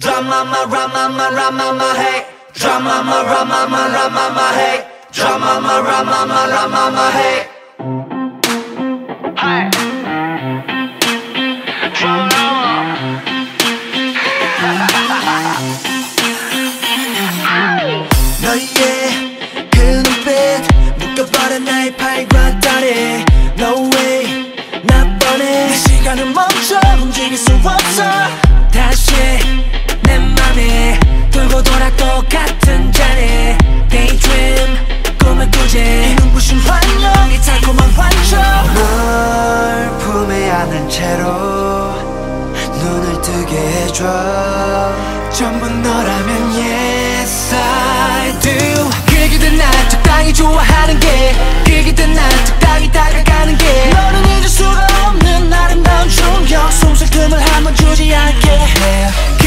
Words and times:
Dramama, 0.00 0.64
ramama, 0.72 1.28
ramama, 1.36 1.94
hey. 1.94 2.24
Dramama, 2.54 3.22
ramama, 3.30 3.82
ramama, 3.94 4.46
hey. 4.58 4.78
Dramama, 5.12 5.74
ramama, 5.88 6.40
ramama, 6.54 7.06
hey. 7.16 7.46
Hey. 9.36 9.70
Dramama. 11.94 12.40
너의 18.42 18.60
그 19.70 19.78
눈빛 20.02 20.30
묶어버린 20.98 21.64
나의 21.64 21.96
팔과 21.96 22.58
다리 22.60 23.24
No 23.58 23.90
way 23.94 24.52
나 24.84 25.18
뻔해 25.18 25.74
시간은 25.74 26.32
멈춰 26.32 26.80
움직일 27.02 27.36
수 27.36 27.52
없어 27.52 28.02
다시 28.72 29.12
내 30.60 30.98
맘에 31.00 31.00
돌고 31.30 31.62
돌아 31.62 31.90
똑같은 31.96 32.92
자리 32.92 33.56
Daydream 33.88 34.76
꿈을 35.18 35.50
꾸지. 35.50 35.78
이 35.78 36.14
눈부신 36.16 36.58
환영 36.58 37.32
이 37.32 37.40
달콤한 37.40 37.90
환청 37.90 38.40
널 38.74 39.98
품에 39.98 40.50
안은 40.50 40.88
채로 40.90 41.94
눈을 42.78 43.22
뜨게 43.22 43.56
해줘. 43.56 44.04
전부 45.32 45.66
너라면 45.66 46.52
yes 46.52 47.54
I 47.54 48.38
do. 48.40 48.90
그기든 49.06 49.56
나 49.56 49.88
적당히 49.88 50.34
좋아하는 50.34 51.00
게 51.00 51.34
그기든 51.64 52.12
나 52.12 52.28
적당히 52.44 52.90
다가가는 52.92 53.56
게. 53.56 53.90
너는 53.90 54.28
잊을 54.28 54.48
수가 54.48 54.86
없는 55.06 55.52
아름다운 55.52 56.08
충격. 56.08 56.70
숨쉴 56.72 57.08
틈을 57.08 57.40
한번 57.40 57.74
주지 57.74 58.14
않게. 58.14 58.66
그 59.38 59.39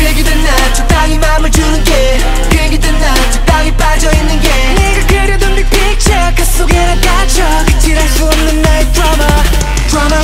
나 0.44 0.74
적당히 0.74 1.18
맘을 1.18 1.50
주는 1.52 1.84
게 1.84 2.20
그기든 2.52 3.00
나 3.00 3.14
적당히 3.32 3.72
빠져있는 3.78 4.40
게 4.42 4.50
네가 4.76 5.08
그려둔 5.08 5.56
빅 5.56 5.70
picture 5.70 6.36
그 6.36 6.44
속에 6.46 6.74
나 6.86 6.96
갇혀 7.02 7.44
그칠할 7.66 8.08
수 8.10 8.26
없는 8.26 8.62
나의 8.62 8.92
drama 8.94 9.28
drama 9.90 10.24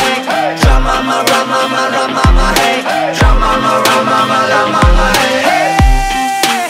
hey 0.00 0.56
drama 0.60 1.24
drama 1.24 1.58
drama 1.58 1.90
drama 1.90 2.54
hey 2.58 2.82
drama 3.18 3.50
drama 3.82 4.38
drama 4.48 5.12
hey 5.18 5.76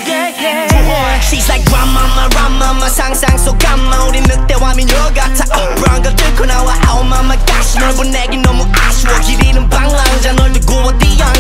yeah 0.07 0.31
yeah 0.41 1.21
She's 1.21 1.49
like 1.49 1.65
grandmama 1.67 2.29
grandmama 2.31 2.89
상상 2.89 3.37
속 3.39 3.59
감마 3.59 4.05
우린 4.05 4.23
늑대와 4.25 4.75
미녀 4.75 4.95
같아 5.15 5.45
어, 5.57 5.75
brown 5.77 6.03
걸 6.03 6.15
뚫고 6.17 6.47
나와 6.47 6.75
oh 6.93 7.05
mama 7.07 7.37
gosh 7.47 7.79
널 7.79 7.95
보내긴 7.95 8.43
너무 8.43 8.67
아쉬워 8.73 9.19
길 9.21 9.43
잃은 9.45 9.69
방랑자 9.69 10.33
널 10.33 10.53
두고 10.53 10.75
어디 10.89 11.23
안 11.23 11.33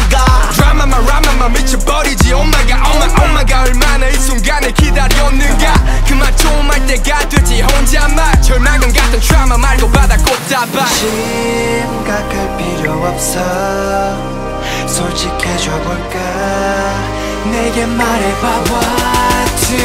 내게 17.82 17.86
말해봐. 17.86 18.64
What 18.70 19.66
to 19.66 19.76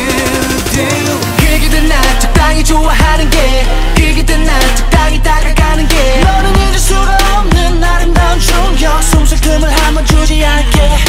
do? 0.71 1.19
그기든 1.37 1.89
나 1.89 1.95
적당히 2.19 2.63
좋아하는 2.63 3.29
게 3.29 3.65
그기든 3.95 4.43
나 4.43 4.59
적당히 4.75 5.21
다가가는 5.21 5.87
게. 5.87 6.21
너는 6.21 6.55
잊을 6.55 6.79
수가 6.79 7.17
없는 7.39 7.83
아름다운 7.83 8.39
충격 8.39 9.01
숨쉴 9.03 9.39
틈을 9.41 9.69
한번 9.81 10.05
주지 10.05 10.45
않게. 10.45 10.99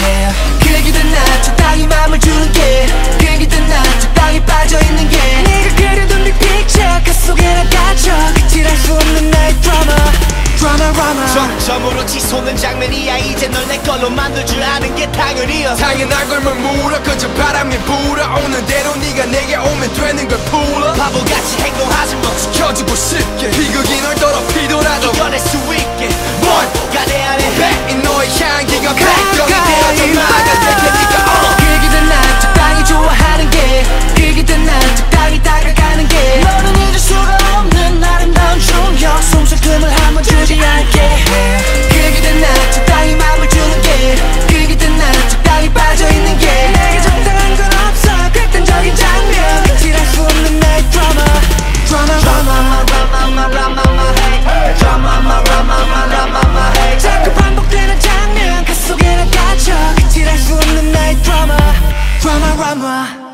그기든 0.61 1.12
나 1.12 1.42
적당히 1.42 1.86
맘을 1.86 2.19
주는 2.19 2.53
게 2.53 2.86
그기든 3.19 3.69
나 3.69 3.83
적당히 4.00 4.41
빠져있는 4.41 5.11
게. 5.11 5.19
네가 5.42 5.77
그려둔 5.77 6.25
빅 6.25 6.39
picture 6.39 7.02
그 7.05 7.13
속에 7.13 7.42
나 7.42 7.64
갇혀. 7.68 8.13
그칠할 8.34 8.77
수 8.77 8.95
없는 8.95 9.30
나의 9.30 9.61
drama 10.58 10.92
drama 10.92 11.27
점점으로 11.33 12.05
치솟는 12.07 12.57
장면이야 12.57 13.19
이제 13.19 13.46
널 13.48 13.67
내 13.69 13.79
걸로 13.79 14.11
만들 14.11 14.45
줄 14.46 14.63
아는 14.63 14.95
게 14.96 15.11
당연이야 15.13 15.74
당연한 15.77 16.29
걸뭘 16.29 16.55
물어 16.57 17.02
그저 17.02 17.29
바람이 17.35 17.77
불어오는 17.79 18.67
대로 18.67 18.95
네가 18.96 19.27
내게 19.27 19.57
오면 19.57 19.92
되는 19.95 20.27
걸 20.27 20.39
풀어. 20.51 20.92
바보같이 20.95 21.58
행동하지 21.63 22.17
마 22.17 22.36
지켜주고 22.36 22.95
싶게. 22.95 23.51
비극이 23.51 24.01
널 24.01 24.14
더럽히더라도 24.17 25.11
이겨낼 25.11 25.39
수 25.39 25.57
있게. 25.58 26.08
뭔가 26.41 27.05
내 27.07 27.23
안에 27.25 27.55
배 27.57 27.95
너의 27.96 28.29
향기가 28.40 28.95
되어져 28.95 29.46
가까이 29.46 29.96
테니까. 29.96 30.23
어. 31.27 31.57
그기든 31.58 32.08
나 32.08 32.40
적당히 32.40 32.85
좋아하는 32.85 33.51
게. 33.51 33.85
그기든 34.17 34.64
나 34.64 34.80
적당히 34.96 35.42
다가가는 35.42 36.08
게. 36.08 36.40
너는 36.42 36.77
잊을 36.89 36.98
수가 36.98 37.38
충격 39.39 39.47
숨쉴 39.47 39.61
틈을 39.61 39.91
한 39.91 40.15
번 40.15 40.23
주지 40.23 40.55
않게. 40.55 41.25
그기든 41.89 42.41
나 42.41 42.71
적당히 42.73 43.15
맘을 43.15 43.49
주는 43.49 43.83
게. 43.83 44.17
그기든 44.49 44.99
나 44.99 45.13
적당히 45.29 45.69
빠져있는 45.73 46.39
게. 46.39 46.47
내게 46.47 47.01
적당한 47.03 47.57
건 47.57 47.67
없어. 47.67 48.33
극단적인 48.33 48.97
장면. 48.97 49.63
그칠할 49.65 50.07
수 50.07 50.23
없는 50.23 50.61
나의 50.61 50.91
drama 50.91 51.25
drama 51.87 52.19
drama 52.87 53.49
drama 53.51 53.83
hey 54.47 54.75
drama 54.77 55.45
drama 55.45 55.77
drama 56.09 56.73
hey 56.77 56.99
자꾸 56.99 57.33
반복되는 57.35 58.01
장면. 58.01 58.65
그 58.65 58.75
속에 58.75 59.17
나 59.17 59.25
갇혀. 59.31 59.73
그칠할 59.97 60.39
수 60.39 60.55
없는 60.55 60.93
나의 60.93 61.23
drama 61.23 61.57
drama 62.20 62.57
와우 62.61 63.27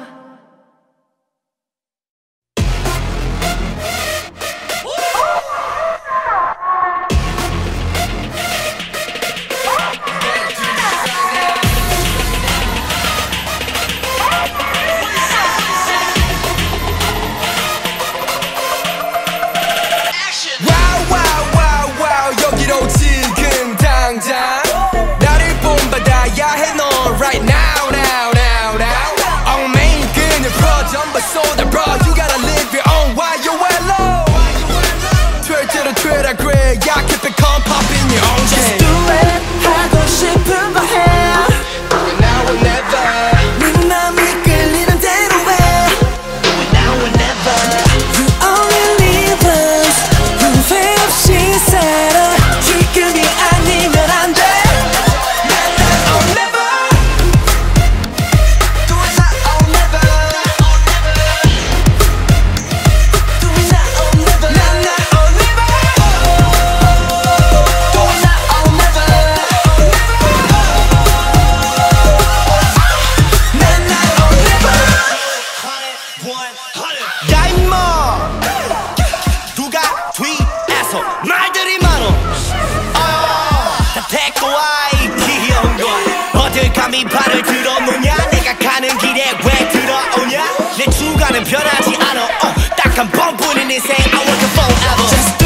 감히 86.94 87.04
발을 87.06 87.42
들어놓냐? 87.42 88.30
내가 88.30 88.56
가는 88.56 88.96
길에 88.98 89.32
왜 89.44 89.68
들어오냐? 89.68 90.44
내 90.78 90.84
주관은 90.92 91.42
변하지 91.42 91.96
않아. 91.96 92.24
어, 92.24 92.54
딱한 92.76 93.10
번뿐인 93.10 93.68
인생. 93.68 93.96
I 93.96 94.24
want 94.24 94.40
you 94.40 94.48
forever 94.52 95.08
Just 95.08 95.43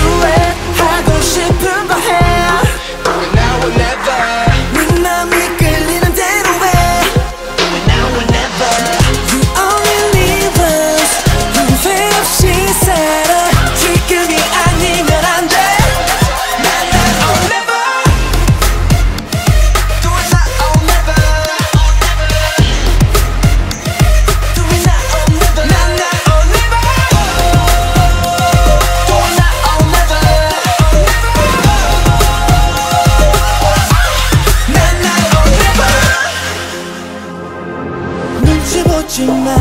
하지마. 39.18 39.56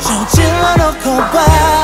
저질러 0.00 0.76
놓고 0.76 1.16
봐 1.30 1.81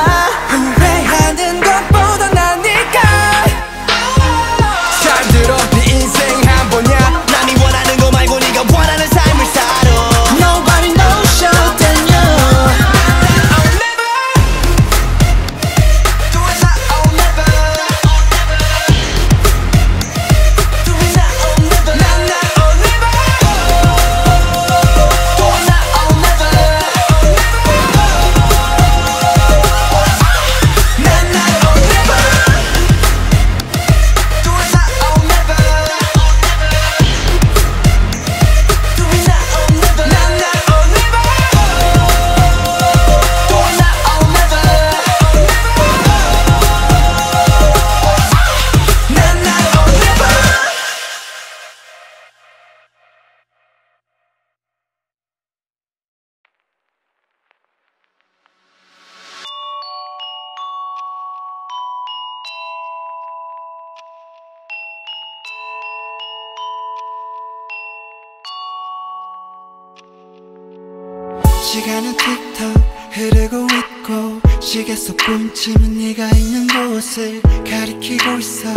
속 74.99 75.15
분침은 75.15 75.97
네가 75.97 76.29
있는 76.31 76.67
곳을 76.67 77.41
가리키고 77.41 78.37
있어. 78.39 78.73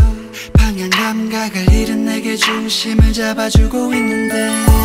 방향 0.53 0.89
감각을 0.89 1.73
잃은 1.73 2.05
내게 2.05 2.37
중심을 2.37 3.13
잡아주고 3.13 3.93
있는데 3.93 4.82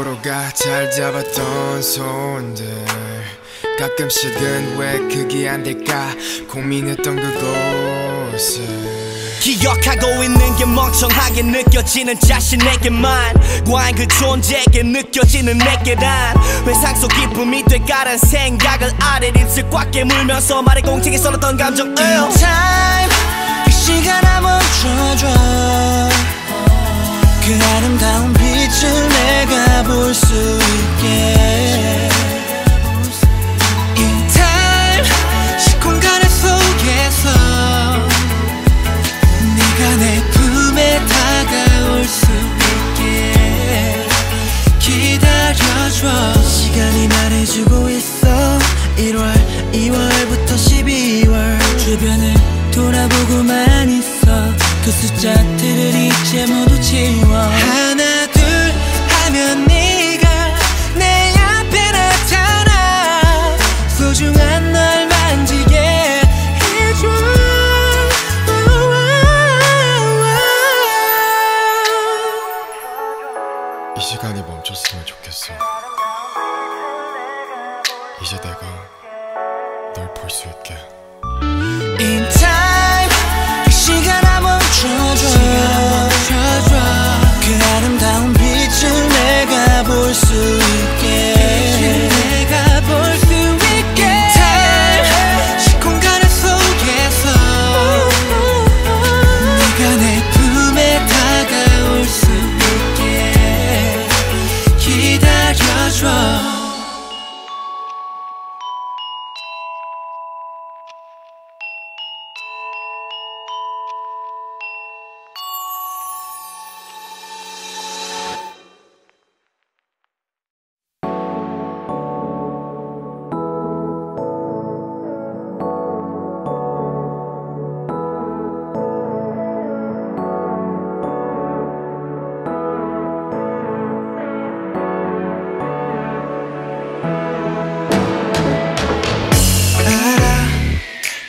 서로가 0.00 0.50
잘 0.54 0.90
잡았던 0.90 1.82
손들. 1.82 2.64
가끔씩은 3.78 4.78
왜 4.78 4.98
그게 5.00 5.46
안 5.46 5.62
될까 5.62 6.14
고민했던 6.48 7.16
그곳을. 7.16 8.64
기억하고 9.40 10.22
있는 10.24 10.56
게 10.56 10.64
멍청하게 10.64 11.42
느껴지는 11.42 12.18
자신에게만. 12.18 13.34
과연 13.70 13.94
그 13.94 14.08
존재에게 14.08 14.84
느껴지는 14.84 15.58
내게란. 15.58 16.34
회상 16.66 16.96
속 16.96 17.08
기쁨이 17.08 17.62
될까란 17.64 18.16
생각을 18.16 18.92
아래 19.00 19.28
입술 19.28 19.68
꽉 19.68 19.90
깨물면서 19.90 20.62
말의 20.62 20.82
공책에 20.82 21.18
써놨던 21.18 21.58
감정을 21.58 21.94
In 21.98 22.32
time 22.32 23.12
이 23.68 23.70
시간 23.70 24.24
아 24.24 24.40
멈춰줘 24.40 26.19
그 27.42 27.58
아름다운 27.76 28.32
빛을 28.34 29.08
내가 29.08 29.82
볼 29.84 30.14
수 30.14 30.34
있게. 30.34 32.10
In 33.96 34.28
time 34.28 35.08
시공간 35.58 36.22
속에서 36.28 37.28
네가 39.56 39.96
내 39.96 40.22
품에 40.30 41.00
다가올 41.06 42.04
수 42.04 42.26
있게. 42.96 43.32
기다려줘. 44.78 46.42
시간이 46.42 47.08
말해주고 47.08 47.90
있어. 47.90 48.58
1월 48.96 49.32
2월부터 49.72 50.48
12월 50.56 51.78
주변을 51.78 52.34
돌아보고만 52.72 53.88
있어 53.90 54.09
그 54.82 54.90
숫자들을 54.90 55.94
이제 55.94 56.46
모두 56.46 56.80
지워. 56.80 57.36
하나 57.36 58.19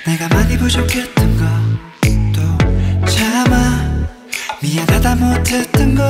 내가 0.06 0.28
많이 0.30 0.58
부족했던 0.58 1.38
것도 1.38 3.06
참아 3.06 4.08
미안하다 4.62 5.16
못했던 5.16 5.96
거. 5.96 6.04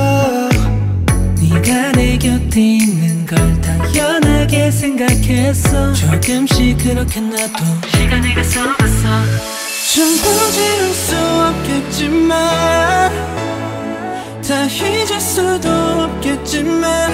네가 1.40 1.92
내 1.92 2.16
곁에 2.16 2.60
있는 2.60 3.26
걸 3.26 3.60
당연하게 3.60 4.70
생각했어. 4.70 5.92
조금씩 5.92 6.78
그렇게 6.78 7.20
나도 7.20 7.64
시간이 7.96 8.34
갔어갔어. 8.34 9.08
전부 9.94 10.52
지울 10.52 10.94
수 10.94 11.16
없겠지만 11.16 12.38
다 14.48 14.64
잊을 14.64 15.20
수도 15.20 15.68
없겠지만 15.70 17.12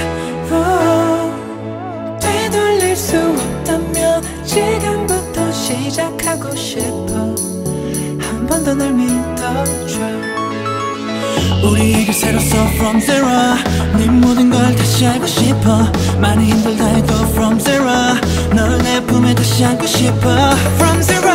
어, 0.51 2.19
되돌릴 2.21 2.95
수 2.97 3.17
없다면 3.19 4.38
지금부터 4.49 5.53
시작하고 5.53 6.57
싶어. 6.57 7.35
한 8.19 8.47
번 8.49 8.65
더 8.65 8.75
날 8.75 8.93
믿어줘. 8.93 10.01
우리에게 11.71 12.13
새로써 12.13 12.57
from 12.77 12.99
zero. 13.01 13.29
네 13.99 14.07
모든 14.07 14.49
걸 14.51 14.75
다시 14.75 15.07
알고 15.07 15.27
싶어. 15.27 15.93
많이 16.19 16.47
힘들다 16.51 16.87
해도 16.87 17.15
from 17.33 17.61
zero. 17.61 17.85
널 18.55 18.79
내 18.83 19.01
품에 19.05 19.35
다시 19.35 19.65
안고 19.65 19.87
싶어. 19.87 20.31
From 20.79 21.03
zero. 21.03 21.28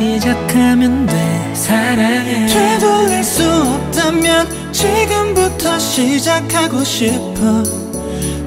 시작하면 0.00 1.04
돼 1.04 1.52
사랑해. 1.54 2.46
되돌릴 2.46 3.22
수 3.22 3.44
없다면 3.52 4.48
지금부터 4.72 5.78
시작하고 5.78 6.82
싶어. 6.82 7.62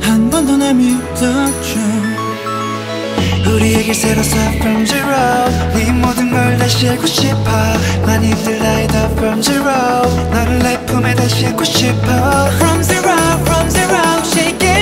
한 0.01 0.31
번 0.31 0.47
더 0.47 0.57
날 0.57 0.73
믿어줘. 0.73 1.79
우리에게 3.53 3.93
새로 3.93 4.21
start 4.21 4.55
from 4.57 4.83
zero. 4.83 5.13
네 5.75 5.91
모든 5.91 6.31
걸 6.31 6.57
다시 6.57 6.89
알고 6.89 7.05
싶어. 7.05 7.37
많이 8.03 8.31
힘들다 8.31 8.65
해도 8.65 8.97
from 9.15 9.39
zero. 9.43 9.71
너를 10.31 10.57
내 10.57 10.83
품에 10.87 11.13
다시 11.13 11.45
안고 11.45 11.63
싶어. 11.63 12.47
From 12.57 12.81
zero 12.81 13.13
from 13.45 13.69
zero 13.69 13.99
shake 14.25 14.67
it. 14.67 14.72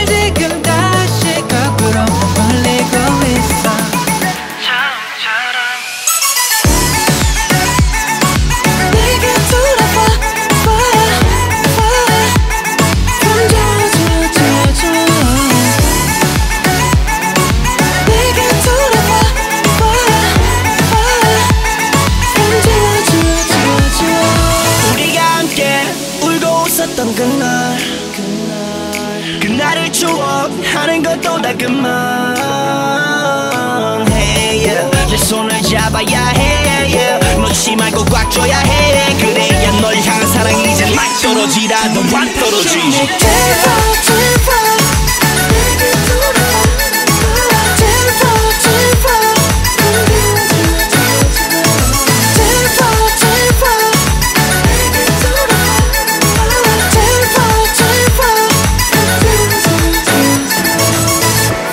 잡아야 35.71 36.25
해 36.35 36.93
yeah. 36.93 37.39
놓지 37.39 37.77
말고 37.77 38.03
꽉 38.05 38.29
줘야 38.29 38.57
해 38.59 39.15
그래야 39.15 39.71
널 39.79 39.95
향한 39.95 40.27
사랑이 40.27 40.69
이제 40.69 40.85
막 40.93 41.05
떨어지라도 41.21 42.03
막 42.11 42.27
떨어지 42.33 42.91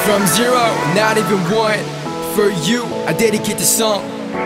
From 0.04 0.26
zero, 0.28 0.72
not 0.94 1.18
even 1.18 1.38
one 1.52 1.97
you 2.68 2.84
I 3.06 3.16
dedicate 3.16 3.56
this 3.56 3.82
song 3.82 4.02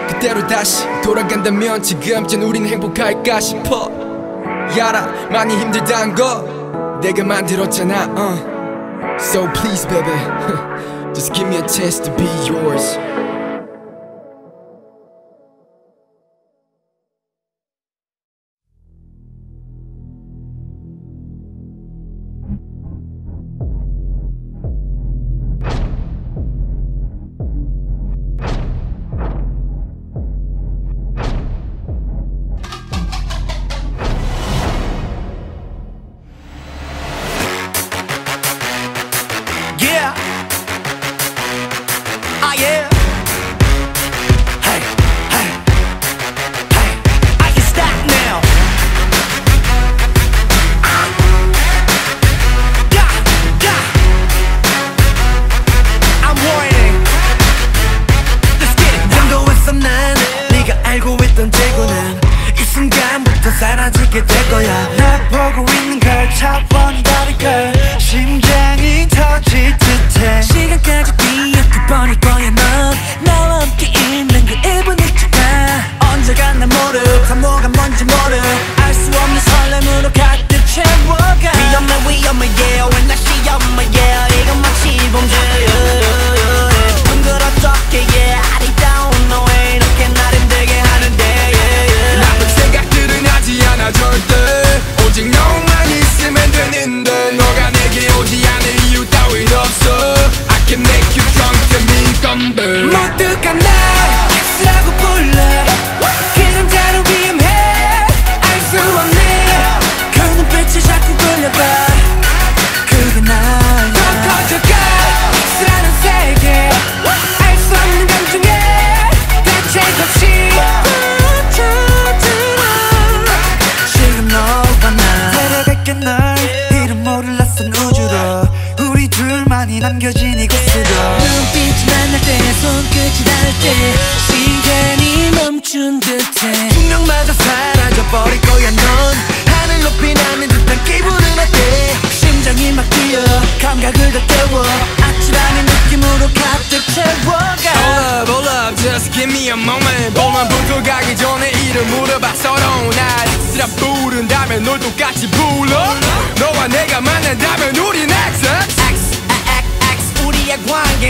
그대로 0.09 0.47
다시 0.47 0.85
돌아간다면 1.03 1.83
지금쯤 1.83 2.43
우린 2.43 2.67
행복할까 2.67 3.41
싶어 3.41 3.91
야라 4.79 5.29
많이 5.31 5.57
힘들단 5.57 6.15
거 6.15 7.01
내가 7.03 7.25
만들었잖아 7.25 8.05
uh. 8.17 8.53
So 9.19 9.47
please 9.53 9.87
baby 9.87 10.13
Just 11.15 11.35
give 11.35 11.49
me 11.49 11.57
a 11.57 11.67
chance 11.69 12.01
to 12.01 12.11
be 12.17 12.25
yours 12.47 12.97
bertukan 103.19 103.57
dah 103.61 103.82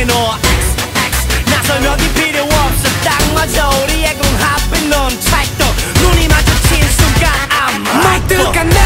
신호 0.03 0.15
X 0.35 0.77
X. 0.97 1.49
나설명이 1.49 2.09
필요 2.15 2.43
없어. 2.43 2.89
딱 3.05 3.33
맞아. 3.35 3.69
우리의 3.69 4.19
궁합은 4.19 4.91
넌 4.91 5.21
찰떡. 5.21 5.77
눈이 6.03 6.27
마주친 6.27 6.83
순간 6.91 7.31
I'm 7.49 7.87
my 7.99 8.21
뜨겁네. 8.27 8.81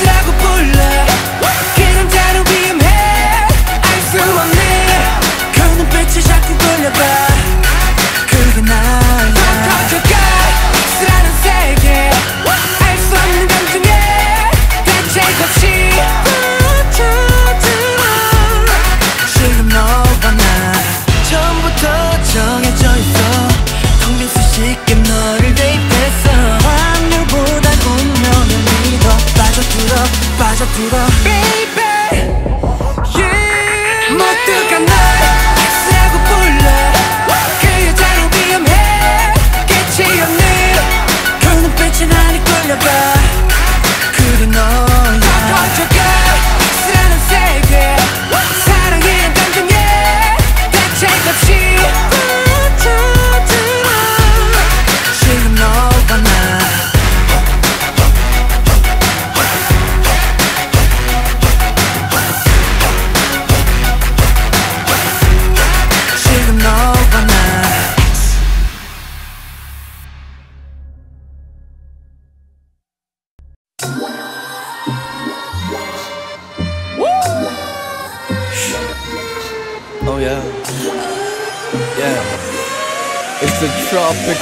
X라고 0.00 0.32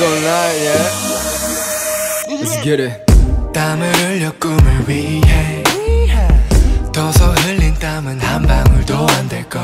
night 0.07 0.61
yeah 0.61 1.21
Let's 2.30 2.62
get 2.62 2.80
it. 2.80 3.04
땀을 3.52 3.92
흘려 3.97 4.33
꿈을 4.38 4.88
위해. 4.88 5.62
떠서 6.92 7.33
흘린 7.33 7.75
땀은 7.75 8.21
한 8.21 8.42
방울도 8.42 8.97
안 8.97 9.28
될걸. 9.28 9.62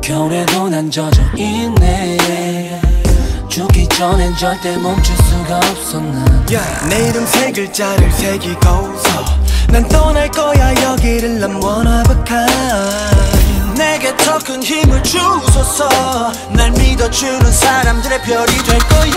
겨울에도 0.00 0.68
난 0.68 0.90
젖어 0.90 1.20
있네. 1.36 2.80
죽기 3.48 3.88
전엔 3.88 4.36
절대 4.36 4.76
멈출 4.78 5.16
수가 5.16 5.58
없어 5.58 6.00
난내 6.00 7.08
이름 7.08 7.26
세 7.26 7.50
글자를 7.50 8.10
새기고서 8.12 9.24
난 9.70 9.86
떠날 9.88 10.30
거야. 10.30 10.74
여기를 10.82 11.40
난 11.40 11.62
one 11.62 11.88
of 11.88 12.10
a 12.10 12.24
kind 12.24 13.37
내게 13.78 14.14
더 14.16 14.38
큰 14.38 14.60
힘을 14.60 15.00
주소서 15.04 15.88
날 16.50 16.70
믿어주는 16.72 17.52
사람들의 17.52 18.22
별이 18.22 18.62
될 18.64 18.78
거야 18.80 19.12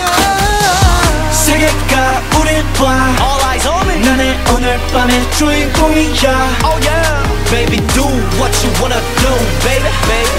세계가 1.32 2.22
우릴 2.38 2.62
봐 2.74 2.84
All 3.20 3.42
eyes 3.42 3.66
on 3.66 3.90
me 3.90 3.98
나는 4.06 4.36
오늘 4.54 4.78
밤의 4.92 5.30
주인공이야 5.32 6.58
Oh 6.64 6.78
yeah 6.86 7.28
Baby 7.50 7.78
do 7.88 8.04
what 8.38 8.54
you 8.64 8.70
wanna 8.80 9.00
do 9.18 9.32
baby 9.66 9.90
baby 10.06 10.30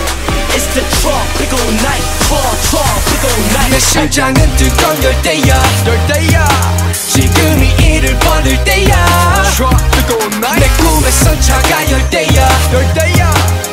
It's 0.56 0.68
the 0.74 0.84
tropical 1.02 1.60
night 1.84 2.04
Tro- 2.28 2.56
tropical 2.72 3.36
내 3.52 3.60
night 3.60 3.80
심장은 3.80 4.56
뜨거운 4.56 5.04
열대야 5.04 5.62
열대야 5.86 6.48
지금이 7.10 7.74
이를 7.80 8.18
버릴 8.20 8.64
때야 8.64 9.44
Tropical 9.56 10.30
내 10.30 10.38
night 10.38 10.70
꿈에선 10.78 11.42
차가 11.42 11.92
열대야 11.92 12.50
열대야 12.72 13.73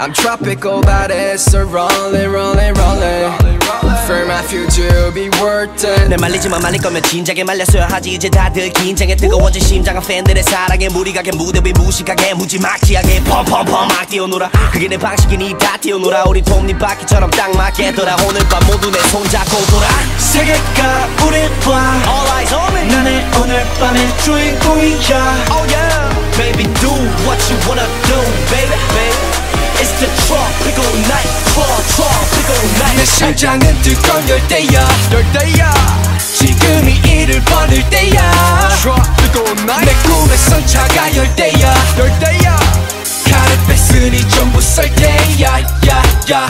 I'm 0.00 0.14
tropical, 0.14 0.80
but 0.80 1.10
it's 1.10 1.52
a 1.52 1.62
rollin', 1.64 2.32
rollin', 2.32 2.72
rollin'. 2.74 3.60
For 4.06 4.24
my 4.26 4.42
future, 4.42 5.12
be 5.12 5.28
worth 5.38 5.84
it. 5.84 6.08
내 6.08 6.16
말리지만 6.16 6.62
말릴 6.62 6.80
거면 6.80 7.02
진작에 7.02 7.44
말렸어야 7.44 7.86
하지. 7.86 8.12
이제 8.14 8.30
다들 8.30 8.70
긴장에 8.72 9.14
뜨거워진 9.14 9.60
심장은 9.62 10.00
팬들의 10.02 10.42
사랑에 10.42 10.88
무리가 10.88 11.20
게. 11.20 11.30
무대 11.32 11.60
위 11.62 11.72
무식하게 11.72 12.32
무지막지하게. 12.34 13.22
펌펌펌 13.24 13.86
막 13.86 14.08
뛰어놀아. 14.08 14.50
그게 14.72 14.88
내 14.88 14.96
방식이니 14.96 15.58
다 15.58 15.76
뛰어놀아. 15.76 16.24
우리 16.26 16.40
톱니바퀴처럼 16.42 17.30
딱 17.32 17.54
맞게 17.54 17.92
돌아 17.92 18.16
오늘 18.26 18.40
밤 18.48 18.64
모두 18.66 18.90
내 18.90 18.98
손 19.10 19.22
잡고 19.28 19.56
돌아. 19.66 19.86
세계가 20.16 21.08
우릴 21.26 21.48
봐 21.60 22.00
All 22.08 22.28
eyes 22.32 22.54
on 22.54 22.74
me. 22.74 22.88
나는 22.88 23.22
오늘 23.42 23.64
밤의 23.78 24.08
주인공이야. 24.24 25.46
Oh 25.52 25.66
yeah. 25.68 26.20
Baby 26.38 26.64
do 26.80 26.88
what 27.28 27.36
you 27.52 27.58
wanna 27.68 27.84
do 28.08 28.16
Baby 28.48 28.78
baby 28.96 29.59
It's 29.80 29.92
the 29.98 30.06
tropical 30.28 30.84
night 31.08 31.30
Tro- 31.54 31.80
Tropical 31.96 32.60
내 32.76 32.84
night 32.84 33.06
심장은 33.06 33.82
뜨거운 33.82 34.28
열대야 34.28 34.88
열대야 35.10 35.72
지금이 36.34 37.00
이를 37.06 37.40
버릴 37.44 37.88
때야 37.88 38.68
Tropical 38.82 39.54
내 39.56 39.62
night 39.62 40.02
꿈에선 40.02 40.66
차가 40.66 41.16
열대야 41.16 41.74
열대야 41.98 42.56
칼을 43.30 43.58
뺐으니 43.68 44.28
전부 44.28 44.60
썰 44.60 44.94
때야 44.96 45.60
야야 45.88 46.48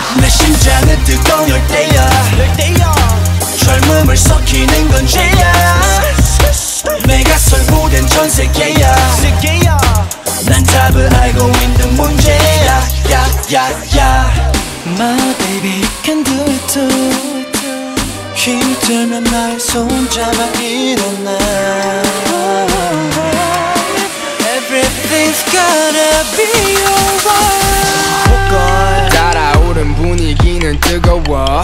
야야야 13.52 14.52
My 14.98 15.18
baby 15.39 15.82
can 16.04 16.24
do 16.24 16.34
it 16.48 16.68
too 16.68 17.15
힘이 18.36 18.76
들면 18.82 19.24
날 19.24 19.60
손잡아 19.60 20.46
일어나 20.60 21.38
Everything's 24.56 25.41
gonna 25.52 26.24
be 26.36 26.46
alright 26.86 29.10
달아오른 29.15 29.96
분위기는 29.96 30.80
뜨거워 30.80 31.63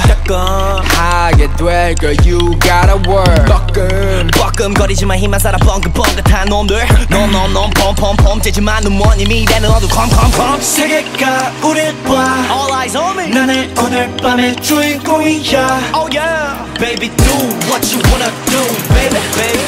하게 0.84 1.48
될걸 1.58 2.16
You 2.26 2.40
gotta 2.60 2.98
work 3.08 3.52
뻐끔 4.57 4.73
뻐끔거리지만 4.73 5.19
힘만 5.19 5.39
살아 5.39 5.59
뻥긋뻥긋한 5.59 6.49
놈들 6.49 6.87
놈놈놈 7.11 7.71
펌펌펌 7.71 8.41
째지만 8.41 8.83
눈먼 8.83 9.21
이미 9.21 9.45
되는 9.45 9.71
어두 9.71 9.87
컴컴컴 9.87 10.61
세계가 10.63 11.53
우릴 11.63 11.95
봐 12.05 12.15
All 12.51 12.73
eyes 12.73 12.97
on 12.97 13.19
me 13.19 13.29
나는 13.29 13.75
오늘 13.79 14.17
밤의 14.17 14.57
주인공이야 14.57 15.93
Oh 15.95 16.09
yeah 16.17 16.57
Baby 16.79 17.11
do 17.17 17.35
what 17.69 17.85
you 17.93 18.01
wanna 18.09 18.33
do 18.49 18.61
Baby 18.97 19.21
baby 19.37 19.61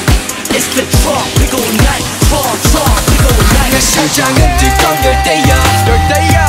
It's 0.57 0.66
the 0.72 0.85
tropical 1.05 1.62
night 1.85 2.05
Tro- 2.29 2.57
Tropical 2.72 3.37
내 3.53 3.59
night 3.61 3.81
심장은 3.81 4.57
뜨거운 4.57 4.96
열대야 5.05 5.53
열대야 5.87 6.48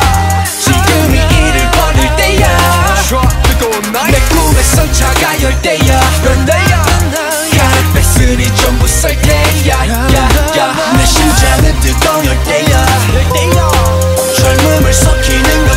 지금이 0.63 1.17
이를 1.19 1.71
버릴 1.71 2.15
때야 2.15 2.95
Tropical 3.04 3.82
내 3.82 3.89
night 3.89 4.30
꿈에선 4.30 4.93
차가 4.93 5.41
열대야 5.43 6.02
열대야 6.23 6.88
뺐으니 8.19 8.53
전부 8.55 8.86
썰 8.86 9.15
때야 9.21 9.88
야야. 9.88 10.08
내 10.97 11.05
심장은 11.05 11.79
뜨거운 11.79 12.25
열대야. 12.25 12.86
젊음을 14.38 14.93
섞이는 14.93 15.68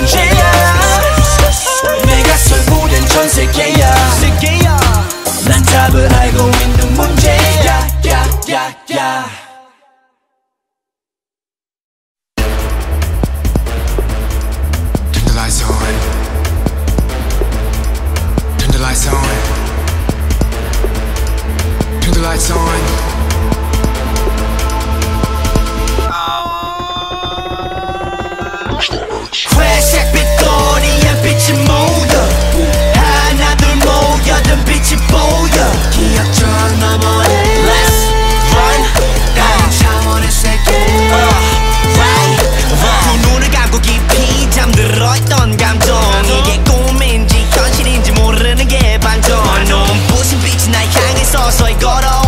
향해 51.61 52.22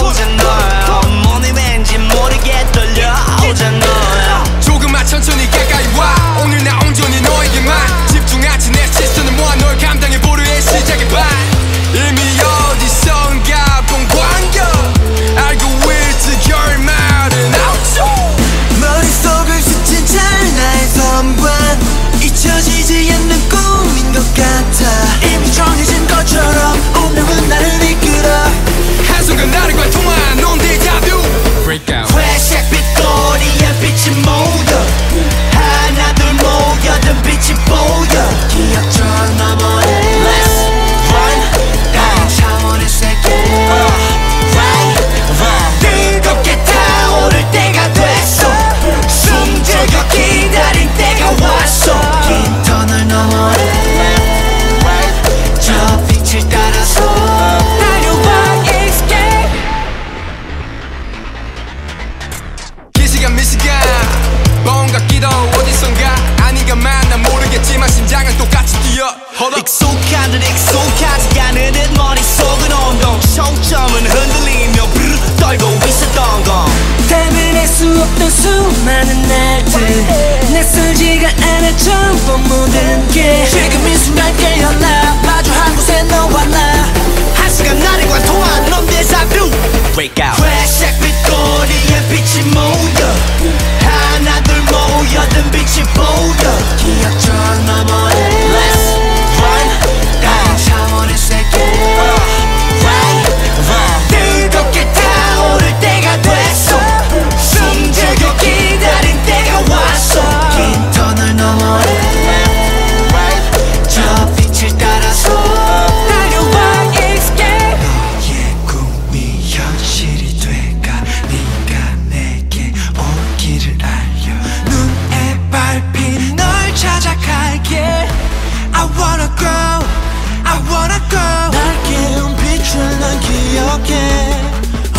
어떻게 133.74 133.94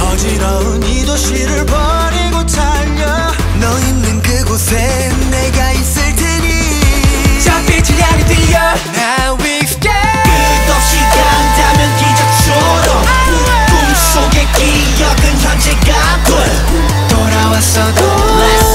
어지러운 0.02 0.84
이 0.84 1.06
도시를 1.06 1.66
버리고 1.66 2.46
달려. 2.46 3.32
너 3.62 3.80
있는 3.80 4.22
그곳에 4.22 5.10
내가 5.32 5.72
있을 5.72 6.14
테니. 6.14 7.42
장빛이 7.42 8.02
향이 8.02 8.26
뛰어. 8.26 8.60
Now 8.94 9.38
we 9.42 9.60
escape 9.60 9.94
끝없이 10.68 10.98
간다면 11.16 11.98
기적처럼 11.98 13.06
꿈속의 13.70 14.46
기억은 14.52 15.40
현재가 15.40 16.24
돼 16.26 17.08
돌아왔어도. 17.08 18.04
Let's 18.04 18.72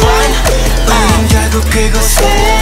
run 0.00 0.32
우 0.86 0.90
어, 0.90 1.28
결국 1.28 1.70
그곳에 1.70 2.61